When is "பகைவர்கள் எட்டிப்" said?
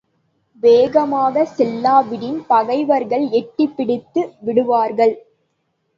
2.47-3.77